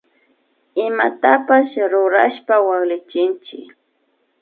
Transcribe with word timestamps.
Imatapash 0.85 1.73
rurashpa 1.91 2.55
waklichinchik 2.65 3.67